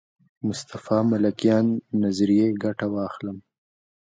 مصطفی 0.47 0.97
ملکیان 1.09 1.65
نظریې 2.03 2.47
ګټه 2.63 2.87
واخلم. 2.93 3.37